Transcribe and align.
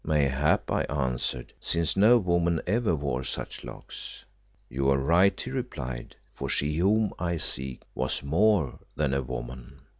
"'Mayhap,' 0.03 0.71
I 0.71 0.81
answered, 0.85 1.53
'since 1.61 1.95
no 1.95 2.17
woman 2.17 2.59
ever 2.65 2.95
wore 2.95 3.23
such 3.23 3.63
locks.' 3.63 4.25
"'You 4.67 4.89
are 4.89 4.97
right,' 4.97 5.39
he 5.39 5.51
replied, 5.51 6.15
'for 6.33 6.49
she 6.49 6.75
whom 6.77 7.13
I 7.19 7.37
seek 7.37 7.83
was 7.93 8.23
more 8.23 8.79
than 8.95 9.13
a 9.13 9.21
woman. 9.21 9.77